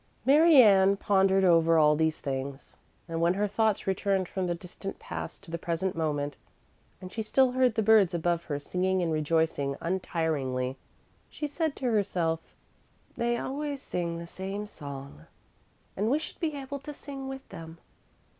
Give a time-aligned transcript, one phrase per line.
[0.25, 2.75] Mary Ann pondered over all these things,
[3.07, 6.35] and when her thoughts returned from the distant past to the present moment,
[6.99, 10.75] and she still heard the birds above her singing and rejoicing untiringly,
[11.29, 12.55] she said to herself:
[13.13, 15.27] "They always sing the same song
[15.95, 17.77] and we should be able to sing with them.